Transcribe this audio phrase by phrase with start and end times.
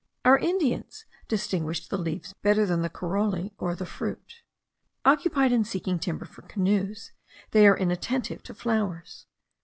[0.25, 4.41] Our Indians distinguished the leaves better than the corollae or the fruit.
[5.05, 7.11] Occupied in seeking timber for canoes,
[7.51, 9.27] they are inattentive to flowers.